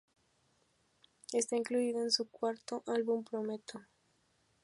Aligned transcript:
Está 1.31 1.57
incluido 1.57 2.01
en 2.01 2.09
su 2.09 2.27
cuarto 2.27 2.81
álbum, 2.87 3.23
Prometo. 3.23 3.81